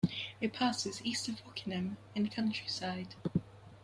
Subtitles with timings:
[0.41, 3.13] It passes east of Wokingham in countryside.